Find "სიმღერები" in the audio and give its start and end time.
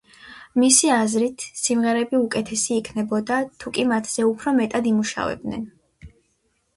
1.57-2.17